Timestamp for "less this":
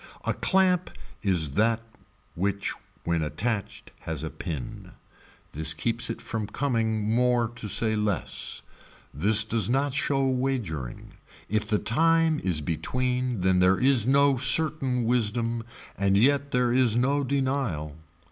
7.95-9.43